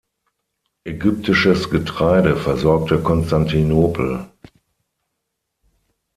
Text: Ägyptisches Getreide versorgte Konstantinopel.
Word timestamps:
Ägyptisches 0.83 1.69
Getreide 1.69 2.35
versorgte 2.35 3.03
Konstantinopel. 3.03 4.25